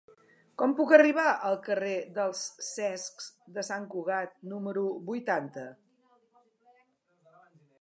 [0.59, 5.67] Com puc arribar al carrer dels Cecs de Sant Cugat número vuitanta?